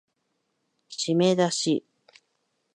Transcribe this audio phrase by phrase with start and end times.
[0.89, 1.85] しめだし